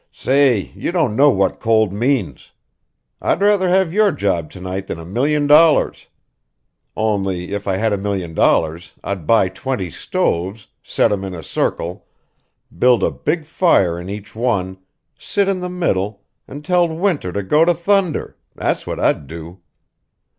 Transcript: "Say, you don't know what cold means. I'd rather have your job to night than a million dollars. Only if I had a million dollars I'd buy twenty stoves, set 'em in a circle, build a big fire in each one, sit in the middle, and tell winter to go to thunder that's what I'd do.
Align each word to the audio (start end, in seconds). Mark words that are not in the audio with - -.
"Say, 0.11 0.71
you 0.75 0.91
don't 0.91 1.15
know 1.15 1.29
what 1.29 1.59
cold 1.59 1.93
means. 1.93 2.53
I'd 3.21 3.39
rather 3.39 3.69
have 3.69 3.93
your 3.93 4.11
job 4.11 4.49
to 4.49 4.59
night 4.59 4.87
than 4.87 4.97
a 4.99 5.05
million 5.05 5.45
dollars. 5.45 6.07
Only 6.97 7.51
if 7.53 7.67
I 7.67 7.77
had 7.77 7.93
a 7.93 7.99
million 7.99 8.33
dollars 8.33 8.93
I'd 9.03 9.27
buy 9.27 9.47
twenty 9.49 9.91
stoves, 9.91 10.65
set 10.81 11.11
'em 11.11 11.23
in 11.23 11.35
a 11.35 11.43
circle, 11.43 12.07
build 12.75 13.03
a 13.03 13.11
big 13.11 13.45
fire 13.45 13.99
in 13.99 14.09
each 14.09 14.35
one, 14.35 14.79
sit 15.19 15.47
in 15.47 15.59
the 15.59 15.69
middle, 15.69 16.23
and 16.47 16.65
tell 16.65 16.87
winter 16.87 17.31
to 17.33 17.43
go 17.43 17.63
to 17.63 17.73
thunder 17.75 18.35
that's 18.55 18.87
what 18.87 18.99
I'd 18.99 19.27
do. 19.27 19.61